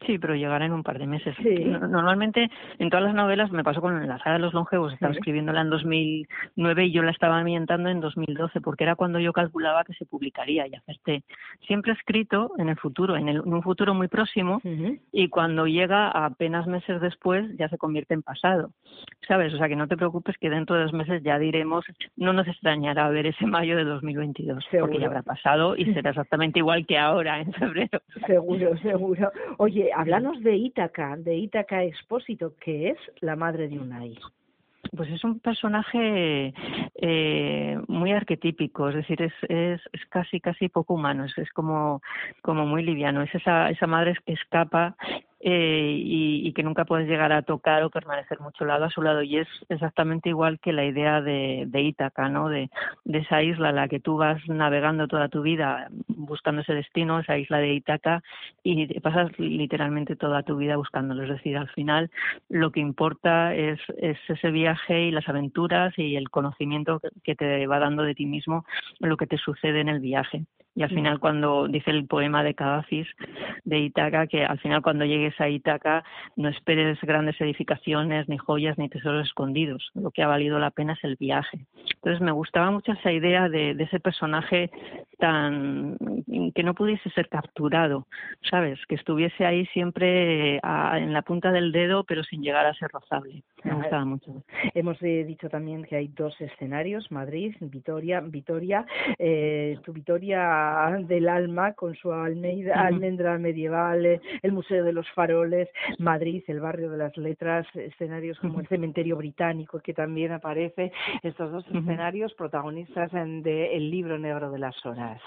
Sí, 0.06 0.18
pero 0.18 0.34
llegará 0.34 0.64
en 0.64 0.72
un 0.72 0.82
par 0.82 0.98
de 0.98 1.06
meses. 1.06 1.34
Normalmente 1.40 2.48
en 2.78 2.88
todas 2.88 3.04
las 3.04 3.14
novelas 3.14 3.50
me 3.50 3.64
pasó 3.64 3.80
con 3.80 4.06
la 4.06 4.18
saga 4.18 4.34
de 4.34 4.38
los 4.38 4.54
longevos, 4.54 4.92
estaba 4.92 5.12
escribiéndola 5.12 5.60
en 5.60 5.70
2009 5.70 6.86
y 6.86 6.92
yo 6.92 7.02
la 7.02 7.10
estaba 7.10 7.38
ambientando 7.38 7.90
en 7.90 8.00
2012 8.00 8.60
porque 8.60 8.84
era 8.84 8.94
cuando 8.94 9.18
yo 9.18 9.32
calculaba 9.32 9.84
que 9.84 9.92
se 9.94 10.06
publicaría 10.06 10.66
y 10.66 10.74
acerté. 10.74 11.24
Siempre 11.66 11.92
escrito 11.92 12.52
en 12.56 12.68
el 12.70 12.76
futuro, 12.76 13.16
en, 13.16 13.28
un 13.28 13.62
futuro 13.62 13.94
muy 13.94 14.08
próximo 14.08 14.60
y 15.12 15.28
cuando 15.28 15.66
llega 15.66 16.08
apenas 16.08 16.66
meses 16.66 17.00
después 17.00 17.44
ya 17.58 17.68
se 17.68 17.76
convierte 17.76 18.14
en 18.14 18.22
pasado, 18.22 18.70
¿sabes? 19.28 19.52
O 19.52 19.58
sea 19.58 19.68
que 19.68 19.76
no 19.76 19.88
te 19.88 19.96
preocupes 19.96 20.38
que 20.38 20.48
dentro 20.48 20.76
de 20.76 20.82
dos 20.84 20.92
meses 20.94 21.22
ya 21.22 21.38
diremos, 21.38 21.84
no 22.16 22.32
nos 22.32 22.48
extrañará 22.48 23.08
ver 23.10 23.26
ese 23.26 23.44
mayo 23.46 23.76
de 23.76 23.84
2022 23.84 24.64
porque 24.80 25.00
ya 25.00 25.06
habrá 25.06 25.22
pasado 25.22 25.76
y 25.76 25.92
será 25.92 26.10
exactamente 26.10 26.60
igual 26.60 26.86
que 26.86 26.96
ahora 26.96 27.40
en 27.40 27.52
febrero. 27.52 28.00
Seguro, 28.26 28.76
seguro. 28.78 29.30
Oye, 29.58 29.75
háblanos 29.94 30.42
de 30.42 30.56
Ítaca, 30.56 31.16
de 31.16 31.36
Ítaca 31.36 31.84
Expósito, 31.84 32.54
que 32.60 32.90
es 32.90 32.98
la 33.20 33.36
madre 33.36 33.68
de 33.68 33.78
Unai. 33.78 34.18
Pues 34.96 35.10
es 35.10 35.24
un 35.24 35.40
personaje 35.40 36.54
eh, 36.94 37.78
muy 37.88 38.12
arquetípico, 38.12 38.88
es 38.88 38.94
decir, 38.94 39.20
es, 39.20 39.32
es, 39.48 39.80
es, 39.92 40.06
casi 40.06 40.40
casi 40.40 40.68
poco 40.68 40.94
humano, 40.94 41.24
es, 41.24 41.36
es 41.38 41.50
como, 41.50 42.02
como 42.42 42.66
muy 42.66 42.82
liviano, 42.82 43.22
es 43.22 43.34
esa, 43.34 43.68
esa 43.70 43.86
madre 43.86 44.14
que 44.24 44.34
escapa 44.34 44.96
eh, 45.48 45.94
y, 45.96 46.52
que 46.54 46.64
nunca 46.64 46.84
puedes 46.84 47.06
llegar 47.06 47.30
a 47.32 47.42
tocar 47.42 47.84
o 47.84 47.90
permanecer 47.90 48.40
mucho 48.40 48.64
lado 48.64 48.84
a 48.84 48.90
su 48.90 49.00
lado. 49.00 49.22
Y 49.22 49.36
es 49.36 49.46
exactamente 49.68 50.28
igual 50.28 50.58
que 50.58 50.72
la 50.72 50.84
idea 50.84 51.20
de, 51.20 51.66
de 51.68 51.82
Ítaca, 51.82 52.28
¿no? 52.28 52.48
De, 52.48 52.68
esa 53.04 53.44
isla 53.44 53.68
a 53.68 53.72
la 53.72 53.86
que 53.86 54.00
tú 54.00 54.16
vas 54.16 54.40
navegando 54.48 55.06
toda 55.06 55.28
tu 55.28 55.42
vida 55.42 55.86
buscando 56.08 56.62
ese 56.62 56.74
destino, 56.74 57.20
esa 57.20 57.38
isla 57.38 57.58
de 57.58 57.74
Ítaca, 57.74 58.24
y 58.64 58.98
pasas 58.98 59.38
literalmente 59.38 60.16
toda 60.16 60.42
tu 60.42 60.56
vida 60.56 60.76
buscándolo. 60.76 61.22
Es 61.22 61.28
decir, 61.28 61.56
al 61.56 61.68
final 61.68 62.10
lo 62.48 62.72
que 62.72 62.80
importa 62.80 63.54
es, 63.54 63.78
es 63.98 64.18
ese 64.28 64.50
viaje 64.50 65.02
y 65.04 65.10
las 65.12 65.28
aventuras 65.28 65.96
y 65.96 66.16
el 66.16 66.28
conocimiento 66.28 67.00
que 67.22 67.36
te 67.36 67.68
va 67.68 67.78
dando 67.78 68.02
de 68.02 68.16
ti 68.16 68.26
mismo 68.26 68.64
lo 68.98 69.16
que 69.16 69.28
te 69.28 69.38
sucede 69.38 69.80
en 69.80 69.90
el 69.90 70.00
viaje. 70.00 70.44
Y 70.76 70.82
al 70.82 70.90
final 70.90 71.18
cuando 71.18 71.66
dice 71.68 71.90
el 71.90 72.06
poema 72.06 72.44
de 72.44 72.54
Cadacis 72.54 73.08
de 73.64 73.78
Ítaca, 73.78 74.26
que 74.26 74.44
al 74.44 74.58
final 74.58 74.82
cuando 74.82 75.04
llegues 75.04 75.40
a 75.40 75.48
Ítaca 75.48 76.04
no 76.36 76.48
esperes 76.48 77.00
grandes 77.00 77.40
edificaciones, 77.40 78.28
ni 78.28 78.36
joyas, 78.36 78.76
ni 78.76 78.88
tesoros 78.88 79.26
escondidos. 79.26 79.90
Lo 79.94 80.10
que 80.10 80.22
ha 80.22 80.28
valido 80.28 80.58
la 80.58 80.70
pena 80.70 80.92
es 80.92 81.02
el 81.02 81.16
viaje. 81.16 81.66
Entonces 81.94 82.20
me 82.20 82.30
gustaba 82.30 82.70
mucho 82.70 82.92
esa 82.92 83.10
idea 83.10 83.48
de, 83.48 83.74
de 83.74 83.84
ese 83.84 84.00
personaje 84.00 84.70
tan 85.18 85.96
que 86.54 86.62
no 86.62 86.74
pudiese 86.74 87.08
ser 87.10 87.28
capturado, 87.28 88.06
¿sabes? 88.50 88.78
Que 88.86 88.94
estuviese 88.96 89.46
ahí 89.46 89.66
siempre 89.66 90.56
en 90.56 91.12
la 91.12 91.22
punta 91.22 91.52
del 91.52 91.72
dedo, 91.72 92.04
pero 92.04 92.22
sin 92.24 92.42
llegar 92.42 92.66
a 92.66 92.74
ser 92.74 92.90
rozable. 92.90 93.42
Me 93.64 93.74
gustaba 93.74 94.04
mucho. 94.04 94.42
Hemos 94.74 95.02
eh, 95.02 95.24
dicho 95.24 95.48
también 95.48 95.84
que 95.84 95.96
hay 95.96 96.08
dos 96.08 96.38
escenarios, 96.40 97.10
Madrid, 97.10 97.54
Vitoria, 97.60 98.20
Vitoria, 98.20 98.86
eh, 99.18 99.78
tu 99.84 99.92
Vitoria 99.92 100.65
del 101.06 101.28
alma 101.28 101.72
con 101.72 101.94
su 101.94 102.12
Almeida, 102.12 102.74
almendra 102.86 103.38
medieval, 103.38 104.06
eh, 104.06 104.20
el 104.42 104.52
Museo 104.52 104.84
de 104.84 104.92
los 104.92 105.08
Faroles, 105.12 105.68
Madrid, 105.98 106.42
el 106.46 106.60
barrio 106.60 106.90
de 106.90 106.98
las 106.98 107.16
letras, 107.16 107.66
escenarios 107.74 108.38
como 108.40 108.60
el 108.60 108.68
cementerio 108.68 109.16
británico 109.16 109.80
que 109.80 109.94
también 109.94 110.32
aparece, 110.32 110.92
estos 111.22 111.52
dos 111.52 111.64
escenarios 111.68 112.32
protagonistas 112.34 113.12
en 113.14 113.42
de 113.42 113.76
El 113.76 113.90
libro 113.90 114.18
negro 114.18 114.50
de 114.50 114.58
las 114.58 114.86
horas. 114.86 115.20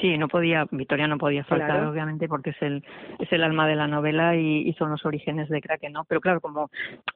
Sí, 0.00 0.16
no 0.16 0.28
podía, 0.28 0.66
Victoria 0.70 1.08
no 1.08 1.18
podía 1.18 1.42
faltar, 1.42 1.84
obviamente, 1.84 2.28
porque 2.28 2.50
es 2.50 2.62
el, 2.62 2.84
es 3.18 3.32
el 3.32 3.42
alma 3.42 3.66
de 3.66 3.74
la 3.74 3.88
novela 3.88 4.36
y, 4.36 4.72
son 4.78 4.90
los 4.90 5.04
orígenes 5.04 5.48
de 5.48 5.60
Kraken, 5.60 5.92
¿no? 5.92 6.04
Pero 6.04 6.20
claro, 6.20 6.40
como 6.40 6.70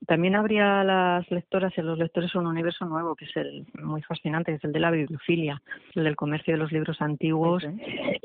también 0.07 0.35
habría 0.35 0.83
las 0.83 1.31
lectoras 1.31 1.73
y 1.77 1.83
los 1.83 1.97
lectores 1.97 2.35
un 2.35 2.47
universo 2.47 2.85
nuevo, 2.87 3.15
que 3.15 3.27
es 3.27 3.37
el 3.37 3.67
muy 3.81 4.03
fascinante, 4.03 4.51
que 4.51 4.57
es 4.57 4.65
el 4.65 4.73
de 4.73 4.81
la 4.81 4.91
bibliofilia, 4.91 5.63
el 5.95 6.03
del 6.03 6.17
comercio 6.17 6.55
de 6.55 6.59
los 6.59 6.73
libros 6.73 7.01
antiguos. 7.01 7.65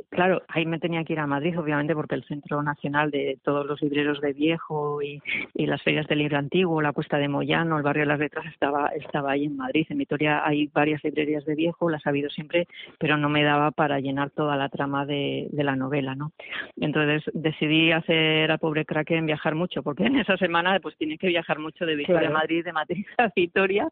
Claro, 0.10 0.42
ahí 0.48 0.66
me 0.66 0.80
tenía 0.80 1.04
que 1.04 1.14
ir 1.14 1.20
a 1.20 1.28
Madrid, 1.28 1.60
obviamente, 1.60 1.94
porque 1.94 2.16
el 2.16 2.24
Centro 2.24 2.64
Nacional 2.64 3.12
de 3.12 3.38
todos 3.44 3.64
los 3.68 3.80
libreros 3.84 4.20
de 4.22 4.34
viejo 4.34 5.04
y, 5.04 5.22
y 5.54 5.68
las 5.68 5.84
ferias 5.84 6.08
del 6.08 6.20
libro 6.20 6.40
antiguo, 6.40 6.82
la 6.82 6.94
Cuesta 6.94 7.20
de 7.20 7.28
Moyano, 7.28 7.78
el 7.78 7.84
barrio 7.84 8.04
de 8.04 8.08
las 8.08 8.20
letras, 8.20 8.46
estaba, 8.48 8.88
estaba 8.88 9.34
ahí 9.34 9.46
en 9.46 9.56
Madrid. 9.56 9.86
En 9.90 10.00
Vitoria 10.00 10.42
hay 10.44 10.66
varias 10.74 11.04
librerías 11.04 11.46
de 11.46 11.54
viejo, 11.54 11.92
las 11.92 12.08
ha 12.08 12.10
habido 12.10 12.32
siempre, 12.32 12.68
pero 12.98 13.18
no 13.18 13.30
me 13.30 13.44
daba 13.44 13.70
para 13.70 14.00
llenar 14.00 14.17
toda 14.36 14.56
la 14.56 14.70
trama 14.70 15.06
de, 15.06 15.48
de 15.52 15.64
la 15.64 15.76
novela, 15.76 16.16
¿no? 16.16 16.32
Entonces 16.76 17.24
decidí 17.34 17.92
hacer 17.92 18.52
a 18.52 18.58
Pobre 18.58 18.86
Kraken 18.86 19.26
viajar 19.26 19.56
mucho, 19.56 19.84
porque 19.84 20.06
en 20.06 20.18
esa 20.18 20.38
semana 20.38 20.80
pues 20.82 20.98
tiene 20.98 21.18
que 21.18 21.28
viajar 21.28 21.60
mucho 21.60 21.86
de 21.86 21.96
Victoria 21.96 22.30
a 22.30 22.32
Madrid, 22.32 22.64
de 22.64 22.74
Madrid 22.74 23.06
a 23.18 23.32
Vitoria, 23.36 23.90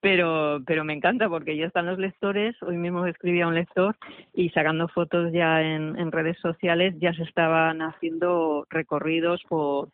pero, 0.00 0.60
pero 0.66 0.84
me 0.84 0.94
encanta 0.94 1.28
porque 1.28 1.56
ya 1.56 1.66
están 1.66 1.86
los 1.86 1.98
lectores, 1.98 2.56
hoy 2.62 2.76
mismo 2.76 3.06
escribí 3.06 3.40
a 3.40 3.48
un 3.48 3.54
lector 3.54 3.96
y 4.34 4.50
sacando 4.50 4.88
fotos 4.88 5.32
ya 5.32 5.62
en, 5.62 5.98
en 5.98 6.12
redes 6.12 6.38
sociales 6.38 6.94
ya 6.98 7.12
se 7.14 7.22
estaban 7.22 7.82
haciendo 7.82 8.66
recorridos 8.70 9.42
por 9.48 9.88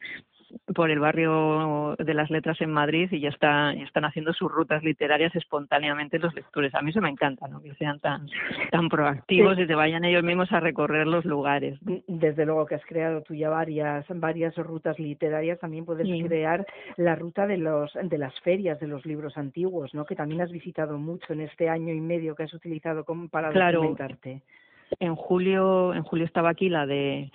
por 0.75 0.91
el 0.91 0.99
barrio 0.99 1.97
de 1.99 2.15
las 2.15 2.31
letras 2.31 2.61
en 2.61 2.73
Madrid 2.73 3.09
y 3.11 3.21
ya, 3.21 3.29
está, 3.29 3.75
ya 3.75 3.85
están 3.85 4.05
haciendo 4.05 4.33
sus 4.33 4.51
rutas 4.51 4.83
literarias 4.83 5.35
espontáneamente 5.35 6.19
los 6.19 6.35
lectores. 6.35 6.75
A 6.75 6.83
mí 6.83 6.91
eso 6.91 7.01
me 7.01 7.11
encanta, 7.11 7.49
¿no? 7.49 7.63
que 7.63 7.75
sean 7.75 8.01
tan, 8.01 8.29
tan 8.71 8.89
proactivos 8.89 9.59
y 9.59 9.67
se 9.67 9.75
vayan 9.75 10.05
ellos 10.05 10.23
mismos 10.23 10.51
a 10.53 10.61
recorrer 10.61 11.07
los 11.07 11.25
lugares. 11.25 11.79
Desde 12.07 12.47
luego 12.47 12.67
que 12.67 12.77
has 12.77 12.85
creado 12.85 13.23
tú 13.23 13.35
ya 13.35 13.49
varias, 13.49 14.05
varias 14.09 14.57
rutas 14.57 14.99
literarias, 14.99 15.59
también 15.59 15.85
puedes 15.85 16.07
crear 16.27 16.67
la 16.97 17.15
ruta 17.15 17.47
de, 17.47 17.59
los, 17.59 17.93
de 18.01 18.19
las 18.19 18.39
ferias 18.41 18.79
de 18.81 18.87
los 18.87 19.05
libros 19.07 19.37
antiguos, 19.37 19.95
¿no? 19.95 20.05
que 20.05 20.17
también 20.17 20.41
has 20.41 20.51
visitado 20.51 20.99
mucho 20.99 21.33
en 21.33 21.41
este 21.41 21.69
año 21.69 21.93
y 21.93 22.01
medio 22.01 22.35
que 22.35 22.45
has 22.45 22.55
utilizado 22.55 23.05
como 23.05 23.29
para 23.29 23.51
documentarte. 23.51 24.43
En 25.01 25.17
julio, 25.17 25.95
en 25.95 26.03
julio 26.03 26.25
estaba 26.25 26.51
aquí 26.51 26.69
la 26.69 26.87
de 26.87 27.31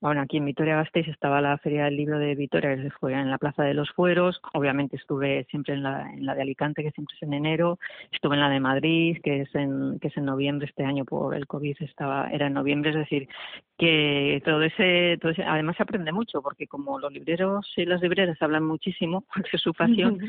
bueno, 0.00 0.20
aquí 0.20 0.36
en 0.36 0.44
Vitoria-Gasteiz 0.44 1.08
estaba 1.08 1.40
la 1.40 1.58
Feria 1.58 1.86
del 1.86 1.96
Libro 1.96 2.20
de 2.20 2.36
Vitoria, 2.36 2.76
que 2.76 2.90
fue 2.92 3.14
en 3.14 3.30
la 3.30 3.38
Plaza 3.38 3.64
de 3.64 3.74
los 3.74 3.90
Fueros. 3.90 4.40
Obviamente 4.52 4.94
estuve 4.94 5.44
siempre 5.50 5.74
en 5.74 5.82
la, 5.82 6.12
en 6.12 6.24
la 6.24 6.36
de 6.36 6.42
Alicante, 6.42 6.84
que 6.84 6.92
siempre 6.92 7.16
es 7.16 7.22
en 7.24 7.32
enero. 7.32 7.80
Estuve 8.12 8.36
en 8.36 8.40
la 8.40 8.48
de 8.48 8.60
Madrid, 8.60 9.18
que 9.24 9.40
es 9.40 9.54
en, 9.56 9.98
que 9.98 10.06
es 10.06 10.16
en 10.16 10.26
noviembre. 10.26 10.68
Este 10.68 10.84
año 10.84 11.04
por 11.04 11.34
el 11.34 11.48
COVID 11.48 11.78
estaba, 11.80 12.30
era 12.30 12.46
en 12.46 12.54
noviembre. 12.54 12.90
Es 12.90 12.96
decir, 12.96 13.28
que 13.76 14.40
todo 14.44 14.62
ese, 14.62 15.18
todo 15.20 15.32
ese, 15.32 15.42
además 15.42 15.76
se 15.76 15.82
aprende 15.82 16.12
mucho, 16.12 16.42
porque 16.42 16.68
como 16.68 17.00
los 17.00 17.12
libreros 17.12 17.66
y 17.76 17.84
las 17.84 18.00
libreras 18.00 18.40
hablan 18.40 18.64
muchísimo, 18.64 19.24
porque 19.34 19.50
es 19.52 19.60
su 19.60 19.74
pasión, 19.74 20.20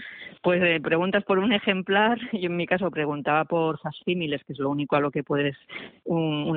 pues 0.42 0.64
eh, 0.64 0.80
preguntas 0.82 1.24
por 1.26 1.38
un 1.38 1.52
ejemplar. 1.52 2.18
Yo 2.34 2.48
en 2.48 2.58
mi 2.58 2.66
caso 2.66 2.90
preguntaba 2.90 3.46
por 3.46 3.80
facsímiles, 3.80 4.44
que 4.46 4.54
es 4.54 4.60
lo 4.60 4.72
único 4.72 4.96
a 4.96 5.00
lo 5.00 5.12
que 5.12 5.24
puedes, 5.24 5.56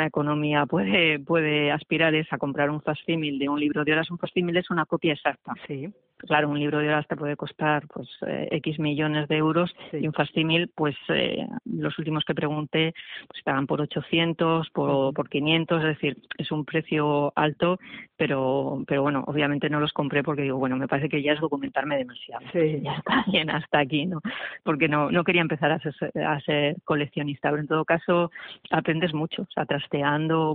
una 0.02 0.08
economía 0.08 0.66
puede, 0.66 1.20
puede 1.20 1.70
aspirar 1.70 2.14
es 2.14 2.30
a 2.32 2.38
comprar 2.38 2.70
un 2.70 2.82
facsímil 2.82 3.38
de 3.38 3.48
un 3.48 3.60
libro 3.60 3.84
de 3.84 3.92
horas, 3.92 4.10
un 4.10 4.18
facsímil 4.18 4.56
es 4.56 4.68
una 4.70 4.84
copia 4.84 5.12
exacta. 5.12 5.54
Sí. 5.66 5.88
Claro, 6.18 6.48
un 6.48 6.58
libro 6.58 6.78
de 6.78 6.88
horas 6.88 7.06
te 7.08 7.16
puede 7.16 7.36
costar 7.36 7.86
pues 7.88 8.08
eh, 8.26 8.48
X 8.52 8.78
millones 8.78 9.26
de 9.28 9.36
euros 9.36 9.74
y 9.92 10.06
un 10.06 10.12
facsímil, 10.12 10.70
pues 10.74 10.94
eh, 11.08 11.46
los 11.64 11.98
últimos 11.98 12.24
que 12.24 12.34
pregunté 12.34 12.94
pues 13.26 13.38
estaban 13.38 13.66
por 13.66 13.80
800, 13.80 14.70
por, 14.70 15.14
por 15.14 15.28
500, 15.28 15.80
es 15.80 15.88
decir, 15.88 16.16
es 16.38 16.52
un 16.52 16.64
precio 16.64 17.32
alto, 17.34 17.78
pero 18.16 18.84
pero 18.86 19.02
bueno, 19.02 19.24
obviamente 19.26 19.68
no 19.68 19.80
los 19.80 19.92
compré 19.92 20.22
porque 20.22 20.42
digo, 20.42 20.58
bueno, 20.58 20.76
me 20.76 20.86
parece 20.86 21.08
que 21.08 21.22
ya 21.22 21.32
es 21.32 21.40
documentarme 21.40 21.98
demasiado. 21.98 22.44
Sí. 22.52 22.80
Ya 22.82 22.94
está 22.94 23.24
bien 23.30 23.48
hasta 23.50 23.78
aquí, 23.78 24.06
¿no? 24.06 24.20
Porque 24.64 24.88
no 24.88 25.10
no 25.10 25.22
quería 25.24 25.42
empezar 25.42 25.70
a 25.70 25.78
ser, 25.78 25.94
a 26.24 26.40
ser 26.40 26.76
coleccionista, 26.84 27.50
pero 27.50 27.62
en 27.62 27.68
todo 27.68 27.84
caso 27.84 28.30
aprendes 28.70 29.12
mucho, 29.14 29.42
o 29.42 29.50
sea, 29.52 29.66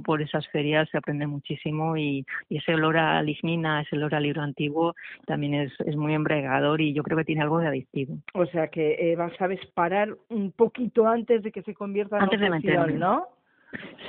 por 0.03 0.21
esas 0.21 0.47
ferias 0.47 0.89
se 0.89 0.97
aprende 0.97 1.27
muchísimo 1.27 1.97
y, 1.97 2.25
y 2.49 2.57
ese 2.57 2.73
olor 2.73 2.97
a 2.97 3.21
lignina, 3.21 3.81
ese 3.81 3.95
olor 3.95 4.15
a 4.15 4.19
libro 4.19 4.41
antiguo 4.41 4.95
también 5.25 5.53
es, 5.53 5.73
es 5.85 5.95
muy 5.95 6.13
embregador 6.13 6.81
y 6.81 6.93
yo 6.93 7.03
creo 7.03 7.17
que 7.17 7.25
tiene 7.25 7.41
algo 7.41 7.59
de 7.59 7.67
adictivo. 7.67 8.17
O 8.33 8.45
sea 8.47 8.67
que 8.67 9.13
eh, 9.13 9.17
sabes 9.37 9.59
parar 9.73 10.15
un 10.29 10.51
poquito 10.51 11.07
antes 11.07 11.43
de 11.43 11.51
que 11.51 11.61
se 11.61 11.73
convierta 11.73 12.17
en 12.17 12.23
antes 12.23 12.39
de 12.39 12.49
¿no? 12.97 13.27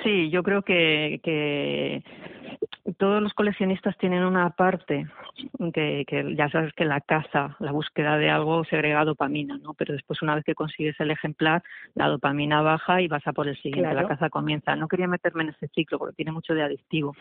Sí, 0.03 0.31
yo 0.31 0.43
creo 0.43 0.63
que, 0.63 1.21
que 1.23 2.03
todos 2.99 3.23
los 3.23 3.33
coleccionistas 3.33 3.97
tienen 3.97 4.25
una 4.25 4.51
parte 4.51 5.07
que, 5.73 6.05
que, 6.07 6.35
ya 6.37 6.49
sabes 6.51 6.73
que 6.75 6.85
la 6.85 7.01
caza, 7.01 7.57
la 7.61 7.71
búsqueda 7.73 8.19
de 8.19 8.29
algo 8.29 8.65
segrega 8.65 9.05
dopamina, 9.05 9.57
¿no? 9.59 9.73
Pero 9.75 9.95
después 9.95 10.21
una 10.21 10.35
vez 10.35 10.45
que 10.45 10.55
consigues 10.55 10.99
el 11.01 11.13
ejemplar, 11.13 11.63
la 11.95 12.09
dopamina 12.09 12.61
baja 12.61 13.01
y 13.01 13.09
vas 13.09 13.27
a 13.27 13.33
por 13.33 13.49
el 13.49 13.57
siguiente, 13.57 13.95
la 13.95 14.07
caza 14.07 14.31
comienza. 14.31 14.75
No 14.75 14.89
quería 14.89 15.07
meterme 15.07 15.45
en 15.45 15.51
ese 15.51 15.69
ciclo 15.69 15.99
porque 15.99 16.17
tiene 16.17 16.33
mucho 16.33 16.55
de 16.55 16.63
adictivo, 16.63 17.15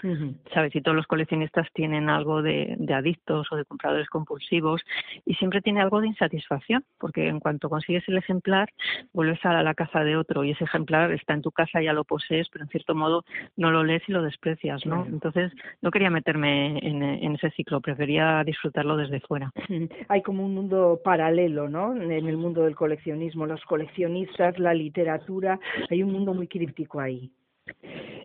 ¿sabes? 0.54 0.76
Y 0.76 0.82
todos 0.82 0.96
los 0.96 1.06
coleccionistas 1.06 1.68
tienen 1.74 2.10
algo 2.10 2.42
de, 2.42 2.76
de 2.80 2.94
adictos 2.94 3.48
o 3.52 3.56
de 3.56 3.66
compradores 3.66 4.10
compulsivos 4.10 4.82
y 5.26 5.36
siempre 5.36 5.62
tiene 5.62 5.82
algo 5.82 6.02
de 6.02 6.08
insatisfacción 6.08 6.84
porque 6.98 7.28
en 7.28 7.40
cuanto 7.40 7.70
consigues 7.70 8.04
el 8.08 8.18
ejemplar, 8.18 8.70
vuelves 9.14 9.44
a 9.46 9.62
la 9.62 9.74
caza 9.76 10.04
de 10.04 10.18
otro 10.18 10.44
y 10.44 10.52
ese 10.52 10.64
ejemplar 10.64 11.12
está 11.12 11.34
en 11.34 11.44
tu 11.44 11.52
casa, 11.52 11.82
ya 11.82 11.94
lo 11.94 12.04
posees, 12.04 12.50
pero 12.50 12.66
en 12.66 12.70
cierto 12.70 12.96
modo 12.96 13.24
no 13.56 13.70
lo 13.70 13.84
lees 13.84 14.02
y 14.08 14.12
lo 14.12 14.24
desprecias, 14.24 14.86
¿no? 14.86 15.06
Entonces 15.06 15.52
no 15.82 15.92
quería 15.92 16.10
meterme 16.10 16.80
en, 16.80 17.36
ese 17.36 17.52
ciclo, 17.52 17.82
prefería 17.82 18.44
disfrutarlo 18.44 18.98
desde 18.98 19.20
fuera. 19.22 19.52
Hay 20.10 20.22
como 20.22 20.46
un 20.46 20.54
mundo 20.54 21.02
paralelo, 21.04 21.70
¿no? 21.70 21.96
En 21.96 22.12
el 22.12 22.38
mundo 22.38 22.64
del 22.64 22.76
coleccionismo, 22.76 23.46
los 23.46 23.64
coleccionistas, 23.66 24.58
la 24.60 24.74
literatura, 24.74 25.60
hay 25.90 26.04
un 26.04 26.12
mundo 26.12 26.34
muy 26.34 26.48
críptico 26.48 27.00
ahí. 27.00 27.32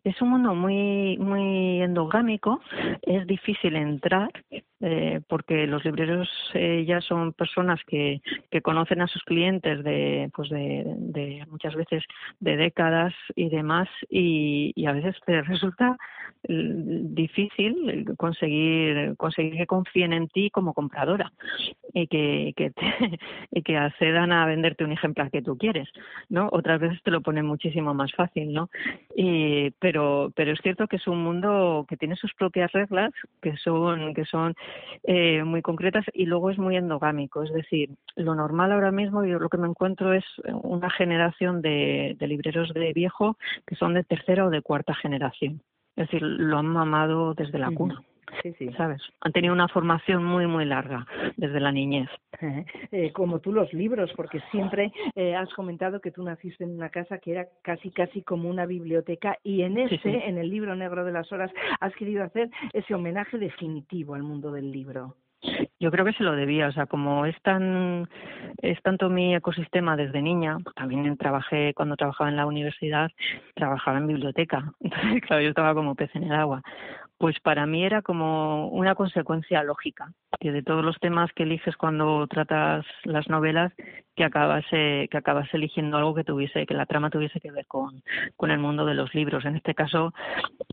Es 0.04 0.20
un 0.20 0.30
mundo 0.30 0.54
muy 0.54 1.16
muy 1.18 1.80
endogámico, 1.80 2.61
es 3.02 3.26
difícil 3.26 3.76
entrar 3.76 4.30
eh, 4.84 5.20
porque 5.28 5.68
los 5.68 5.84
libreros 5.84 6.28
eh, 6.54 6.84
ya 6.84 7.00
son 7.00 7.32
personas 7.34 7.78
que, 7.87 8.20
que 8.50 8.62
conocen 8.62 9.00
a 9.00 9.06
sus 9.06 9.22
clientes 9.22 9.84
de 9.84 10.28
pues 10.34 10.50
de, 10.50 10.82
de 10.96 11.46
muchas 11.49 11.76
veces 11.76 12.02
de 12.40 12.56
décadas 12.56 13.14
y 13.37 13.49
demás 13.49 13.88
y, 14.11 14.75
a 14.84 14.92
veces 14.92 15.14
te 15.25 15.40
resulta 15.42 15.96
mm, 16.49 17.14
difícil 17.14 18.04
conseguir 18.16 19.14
conseguir 19.16 19.56
que 19.56 19.66
confíen 19.68 20.12
en 20.12 20.26
ti 20.26 20.50
como 20.50 20.75
compradora 20.75 21.32
y 21.94 22.08
que 22.08 22.52
que 22.56 22.70
te, 22.70 23.20
y 23.52 23.62
que 23.62 23.76
accedan 23.76 24.32
a 24.32 24.46
venderte 24.46 24.84
un 24.84 24.90
ejemplar 24.90 25.30
que 25.30 25.42
tú 25.42 25.56
quieres 25.56 25.88
no 26.28 26.49
otras 26.50 26.80
veces 26.80 27.00
te 27.04 27.12
lo 27.12 27.20
ponen 27.20 27.46
muchísimo 27.46 27.94
más 27.94 28.12
fácil 28.14 28.52
no 28.52 28.68
y 29.14 29.31
pero 29.78 30.32
pero 30.34 30.52
es 30.52 30.60
cierto 30.62 30.86
que 30.86 30.96
es 30.96 31.06
un 31.06 31.22
mundo 31.22 31.84
que 31.88 31.96
tiene 31.96 32.16
sus 32.16 32.32
propias 32.34 32.72
reglas 32.72 33.12
que 33.40 33.56
son 33.56 34.14
que 34.14 34.24
son 34.24 34.54
eh, 35.04 35.42
muy 35.44 35.62
concretas 35.62 36.04
y 36.12 36.26
luego 36.26 36.50
es 36.50 36.58
muy 36.58 36.76
endogámico. 36.76 37.42
Es 37.42 37.52
decir, 37.52 37.90
lo 38.16 38.34
normal 38.34 38.72
ahora 38.72 38.92
mismo, 38.92 39.24
yo 39.24 39.38
lo 39.38 39.48
que 39.48 39.58
me 39.58 39.68
encuentro 39.68 40.12
es 40.12 40.24
una 40.62 40.90
generación 40.90 41.62
de, 41.62 42.16
de 42.18 42.26
libreros 42.26 42.72
de 42.74 42.92
viejo 42.92 43.36
que 43.66 43.76
son 43.76 43.94
de 43.94 44.04
tercera 44.04 44.46
o 44.46 44.50
de 44.50 44.62
cuarta 44.62 44.94
generación. 44.94 45.62
Es 45.96 46.08
decir, 46.08 46.22
lo 46.22 46.58
han 46.58 46.66
mamado 46.66 47.34
desde 47.34 47.58
la 47.58 47.70
cuna. 47.70 48.02
Sí, 48.42 48.52
sí. 48.58 48.70
¿Sabes? 48.76 49.02
Han 49.20 49.32
tenido 49.32 49.52
una 49.52 49.68
formación 49.68 50.24
muy, 50.24 50.46
muy 50.46 50.64
larga 50.64 51.06
desde 51.36 51.60
la 51.60 51.72
niñez. 51.72 52.08
Eh, 52.90 53.12
como 53.12 53.38
tú 53.38 53.52
los 53.52 53.72
libros, 53.72 54.10
porque 54.16 54.40
siempre 54.50 54.92
eh, 55.14 55.34
has 55.34 55.48
comentado 55.54 56.00
que 56.00 56.10
tú 56.10 56.22
naciste 56.22 56.64
en 56.64 56.74
una 56.74 56.90
casa 56.90 57.18
que 57.18 57.32
era 57.32 57.46
casi, 57.62 57.90
casi 57.90 58.22
como 58.22 58.50
una 58.50 58.66
biblioteca 58.66 59.38
y 59.42 59.62
en 59.62 59.78
ese, 59.78 60.26
en 60.26 60.36
el 60.36 60.50
libro 60.50 60.74
negro 60.74 61.04
de 61.04 61.12
las 61.12 61.30
horas, 61.32 61.50
has 61.80 61.94
querido 61.94 62.22
hacer 62.24 62.50
ese 62.72 62.94
homenaje 62.94 63.38
definitivo 63.38 64.14
al 64.14 64.24
mundo 64.24 64.50
del 64.52 64.70
libro. 64.70 65.16
Yo 65.80 65.90
creo 65.90 66.04
que 66.04 66.12
se 66.12 66.22
lo 66.22 66.36
debía, 66.36 66.68
o 66.68 66.72
sea, 66.72 66.86
como 66.86 67.26
es 67.26 67.40
tan 67.42 68.08
es 68.58 68.80
tanto 68.82 69.10
mi 69.10 69.34
ecosistema 69.34 69.96
desde 69.96 70.22
niña, 70.22 70.58
también 70.76 71.16
trabajé 71.16 71.74
cuando 71.74 71.96
trabajaba 71.96 72.30
en 72.30 72.36
la 72.36 72.46
universidad, 72.46 73.10
trabajaba 73.54 73.98
en 73.98 74.06
biblioteca, 74.06 74.72
entonces 74.80 75.22
claro, 75.22 75.42
yo 75.42 75.48
estaba 75.48 75.74
como 75.74 75.96
pez 75.96 76.14
en 76.14 76.24
el 76.24 76.32
agua 76.32 76.62
pues 77.22 77.38
para 77.38 77.66
mí 77.66 77.84
era 77.84 78.02
como 78.02 78.66
una 78.70 78.96
consecuencia 78.96 79.62
lógica, 79.62 80.12
que 80.40 80.50
de 80.50 80.64
todos 80.64 80.84
los 80.84 80.98
temas 80.98 81.32
que 81.32 81.44
eliges 81.44 81.76
cuando 81.76 82.26
tratas 82.26 82.84
las 83.04 83.28
novelas, 83.28 83.72
que 84.16 84.24
acabas, 84.24 84.64
que 84.68 85.08
acabas 85.12 85.46
eligiendo 85.54 85.96
algo 85.98 86.16
que 86.16 86.24
tuviese, 86.24 86.66
que 86.66 86.74
la 86.74 86.84
trama 86.84 87.10
tuviese 87.10 87.38
que 87.38 87.52
ver 87.52 87.64
con, 87.68 88.02
con 88.34 88.50
el 88.50 88.58
mundo 88.58 88.84
de 88.84 88.94
los 88.94 89.14
libros. 89.14 89.44
En 89.44 89.54
este 89.54 89.72
caso, 89.72 90.12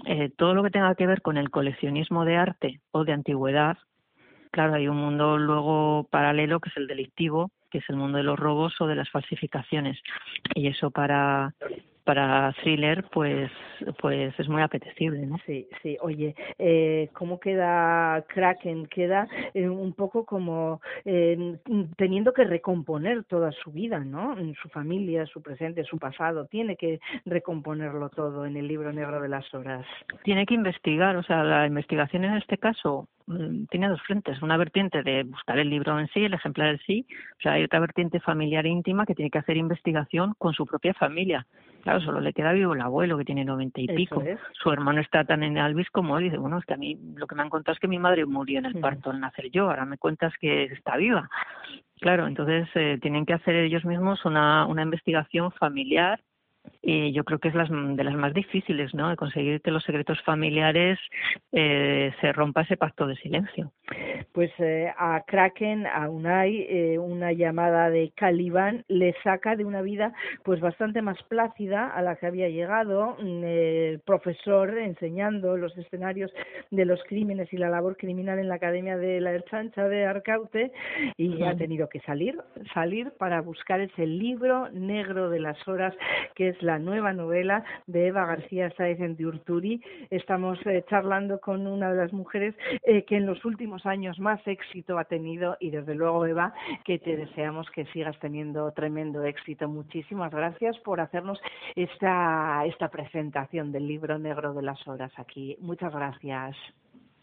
eh, 0.08 0.32
todo 0.36 0.56
lo 0.56 0.64
que 0.64 0.72
tenga 0.72 0.96
que 0.96 1.06
ver 1.06 1.22
con 1.22 1.38
el 1.38 1.52
coleccionismo 1.52 2.26
de 2.26 2.38
arte 2.38 2.82
o 2.90 3.04
de 3.04 3.14
antigüedad, 3.14 3.78
claro, 4.50 4.74
hay 4.74 4.88
un 4.88 4.98
mundo 4.98 5.38
luego 5.38 6.08
paralelo 6.10 6.60
que 6.60 6.70
es 6.70 6.78
el 6.78 6.88
delictivo, 6.88 7.52
que 7.70 7.78
es 7.78 7.90
el 7.90 7.96
mundo 7.96 8.18
de 8.18 8.24
los 8.24 8.40
robos 8.40 8.74
o 8.82 8.88
de 8.88 8.96
las 8.96 9.12
falsificaciones. 9.12 10.00
Y 10.56 10.66
eso 10.66 10.90
para 10.90 11.54
para 12.10 12.52
thriller 12.64 13.06
pues 13.12 13.52
pues 14.02 14.34
es 14.40 14.50
muy 14.50 14.64
apetecible 14.64 15.28
¿no? 15.28 15.38
sí 15.46 15.68
sí. 15.84 15.96
Oye 16.02 16.34
eh, 16.58 17.08
cómo 17.14 17.40
queda 17.40 18.24
Kraken 18.28 18.88
queda 18.88 19.28
eh, 19.54 19.70
un 19.70 19.94
poco 19.94 20.26
como 20.26 20.82
eh, 21.06 21.60
teniendo 21.98 22.34
que 22.34 22.46
recomponer 22.46 23.26
toda 23.26 23.52
su 23.52 23.72
vida 23.72 24.00
no 24.00 24.36
su 24.60 24.70
familia 24.70 25.28
su 25.28 25.44
presente 25.44 25.84
su 25.84 26.00
pasado. 26.00 26.48
Tiene 26.48 26.78
que 26.78 27.00
recomponerlo 27.26 28.10
todo 28.10 28.44
en 28.48 28.58
el 28.58 28.68
libro 28.68 28.92
negro 28.92 29.22
de 29.22 29.30
las 29.30 29.54
horas. 29.54 29.86
Tiene 30.24 30.48
que 30.48 30.56
investigar 30.56 31.16
o 31.16 31.22
sea 31.22 31.44
la 31.44 31.68
investigación 31.68 32.26
en 32.26 32.38
este 32.38 32.58
caso 32.58 33.08
tiene 33.70 33.90
dos 33.90 34.02
frentes. 34.02 34.42
Una 34.42 34.58
vertiente 34.58 35.04
de 35.04 35.24
buscar 35.24 35.60
el 35.60 35.70
libro 35.70 36.00
en 36.00 36.08
sí, 36.10 36.26
el 36.26 36.34
ejemplar 36.34 36.70
en 36.70 36.80
sí. 36.80 37.06
O 37.38 37.42
sea, 37.42 37.54
hay 37.54 37.64
otra 37.64 37.80
vertiente 37.80 38.20
familiar 38.20 38.66
e 38.66 38.70
íntima 38.70 39.06
que 39.06 39.16
tiene 39.16 39.30
que 39.30 39.38
hacer 39.38 39.58
investigación 39.58 40.34
con 40.38 40.54
su 40.54 40.66
propia 40.66 40.94
familia. 40.94 41.46
Claro, 41.84 42.02
solo 42.02 42.20
le 42.20 42.34
queda 42.34 42.52
vivo 42.52 42.74
el 42.74 42.82
abuelo, 42.82 43.18
que 43.18 43.26
tiene 43.26 43.46
noventa 43.46 43.80
y 43.80 43.88
pico. 43.88 44.24
Su 44.54 44.72
hermano 44.72 45.02
está 45.02 45.24
tan 45.24 45.44
en 45.44 45.58
Alvis 45.58 45.90
como 45.92 46.18
él. 46.18 46.26
Y 46.26 46.30
dice, 46.30 46.38
bueno, 46.38 46.58
es 46.58 46.66
que 46.66 46.74
a 46.74 46.78
mí 46.78 46.98
lo 47.16 47.28
que 47.28 47.36
me 47.36 47.42
han 47.42 47.50
contado 47.50 47.74
es 47.74 47.80
que 47.80 47.88
mi 47.88 48.00
madre 48.00 48.26
murió 48.26 48.60
en 48.60 48.66
el 48.66 48.80
parto 48.80 49.12
al 49.12 49.20
nacer 49.20 49.50
yo. 49.52 49.70
Ahora 49.70 49.86
me 49.86 49.98
cuentas 49.98 50.34
que 50.40 50.64
está 50.66 50.98
viva. 50.98 51.30
Claro, 52.02 52.28
entonces 52.28 52.68
eh, 52.76 52.98
tienen 53.02 53.26
que 53.26 53.34
hacer 53.34 53.56
ellos 53.56 53.86
mismos 53.86 54.26
una, 54.26 54.66
una 54.66 54.84
investigación 54.84 55.52
familiar 55.52 56.20
y 56.82 57.12
yo 57.12 57.24
creo 57.24 57.40
que 57.40 57.50
es 57.50 57.56
las, 57.56 57.70
de 57.70 58.04
las 58.04 58.16
más 58.16 58.34
difíciles, 58.34 58.94
¿no? 58.94 59.10
De 59.10 59.16
conseguir 59.16 59.62
que 59.62 59.72
los 59.72 59.84
secretos 59.84 60.22
familiares 60.24 60.98
eh, 61.52 62.12
se 62.22 62.32
rompa 62.32 62.62
ese 62.62 62.78
pacto 62.78 63.06
de 63.06 63.16
silencio. 63.18 63.72
Pues 64.32 64.52
eh, 64.60 64.92
a 64.98 65.22
Kraken, 65.28 65.86
a 65.86 66.10
Unai, 66.10 66.66
eh, 66.70 66.98
una 66.98 67.32
llamada 67.32 67.90
de 67.90 68.12
Caliban 68.16 68.86
le 68.88 69.14
saca 69.24 69.56
de 69.56 69.66
una 69.66 69.82
vida 69.82 70.14
pues 70.44 70.62
bastante 70.62 71.02
más 71.02 71.22
plácida 71.24 71.88
a 71.88 72.02
la 72.02 72.16
que 72.16 72.28
había 72.28 72.50
llegado, 72.50 73.18
mm, 73.20 73.44
el 73.44 74.00
profesor 74.00 74.78
enseñando 74.78 75.58
los 75.58 75.78
escenarios 75.78 76.32
de 76.72 76.86
los 76.86 77.04
crímenes 77.04 77.52
y 77.52 77.58
la 77.58 77.70
labor 77.70 77.98
criminal 77.98 78.40
en 78.40 78.48
la 78.48 78.56
Academia 78.56 78.98
de 78.98 79.20
la 79.22 79.32
Erchancha 79.32 79.88
de 79.88 80.06
Arcaute 80.06 80.72
y 81.18 81.44
ha 81.44 81.56
tenido 81.56 81.90
que 81.90 82.00
salir, 82.02 82.40
salir 82.74 83.12
para 83.18 83.42
buscar 83.42 83.82
ese 83.82 84.06
libro 84.06 84.70
negro 84.70 85.30
de 85.30 85.40
las 85.40 85.68
horas 85.68 85.94
que 86.36 86.49
es 86.50 86.62
la 86.62 86.80
nueva 86.80 87.14
novela 87.14 87.64
de 87.88 88.08
Eva 88.08 88.26
García 88.26 88.72
Sáez 88.76 89.00
en 89.00 89.16
Urturi. 89.24 89.82
Estamos 90.10 90.60
eh, 90.66 90.84
charlando 90.90 91.40
con 91.40 91.68
una 91.68 91.92
de 91.92 91.98
las 91.98 92.14
mujeres 92.14 92.56
eh, 92.84 93.04
que 93.06 93.18
en 93.18 93.26
los 93.26 93.44
últimos 93.46 93.86
años 93.86 94.20
más 94.20 94.40
éxito 94.48 94.98
ha 94.98 95.06
tenido 95.06 95.58
y 95.60 95.70
desde 95.70 95.96
luego 95.96 96.26
Eva 96.26 96.54
que 96.86 97.00
te 97.00 97.16
deseamos 97.16 97.70
que 97.72 97.86
sigas 97.88 98.18
teniendo 98.20 98.72
tremendo 98.72 99.24
éxito. 99.24 99.68
Muchísimas 99.68 100.32
gracias 100.32 100.78
por 100.80 101.00
hacernos 101.00 101.40
esta, 101.76 102.66
esta 102.66 102.90
presentación 102.90 103.72
del 103.72 103.88
libro 103.88 104.18
negro 104.18 104.54
de 104.54 104.64
las 104.64 104.88
horas 104.88 105.12
aquí. 105.18 105.58
Muchas 105.62 105.94
gracias. 105.94 106.56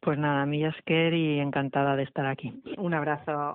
Pues 0.00 0.18
nada, 0.18 0.46
mi 0.46 0.60
Yasker 0.60 1.14
y 1.14 1.40
encantada 1.40 1.96
de 1.96 2.04
estar 2.04 2.26
aquí. 2.26 2.62
Un 2.78 2.94
abrazo. 2.94 3.54